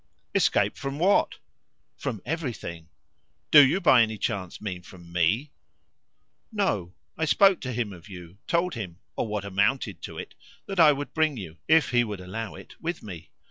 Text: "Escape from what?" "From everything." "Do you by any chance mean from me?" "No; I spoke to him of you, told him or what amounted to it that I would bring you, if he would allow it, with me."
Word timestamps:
"Escape 0.33 0.77
from 0.77 0.97
what?" 0.97 1.37
"From 1.95 2.23
everything." 2.25 2.89
"Do 3.51 3.63
you 3.63 3.79
by 3.79 4.01
any 4.01 4.17
chance 4.17 4.59
mean 4.59 4.81
from 4.81 5.11
me?" 5.13 5.51
"No; 6.51 6.95
I 7.19 7.25
spoke 7.25 7.61
to 7.61 7.71
him 7.71 7.93
of 7.93 8.09
you, 8.09 8.39
told 8.47 8.73
him 8.73 8.97
or 9.15 9.27
what 9.27 9.45
amounted 9.45 10.01
to 10.01 10.17
it 10.17 10.33
that 10.65 10.79
I 10.79 10.91
would 10.91 11.13
bring 11.13 11.37
you, 11.37 11.57
if 11.67 11.91
he 11.91 12.03
would 12.03 12.19
allow 12.19 12.55
it, 12.55 12.73
with 12.81 13.03
me." 13.03 13.29